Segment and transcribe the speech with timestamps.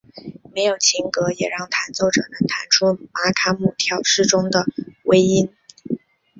[0.55, 4.65] 没有琴格也让弹奏者能弹出玛卡姆调式中的
[5.03, 5.53] 微音。